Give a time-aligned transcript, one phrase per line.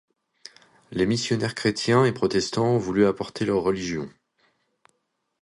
[0.89, 4.09] Les missionnaires chrétiens et protestants ont voulu apporter leur religion.